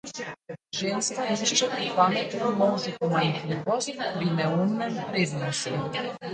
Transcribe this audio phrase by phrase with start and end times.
[0.77, 5.79] Ženska išče pri pametnem možu pomanjkljivost, pri neumnem prednosti.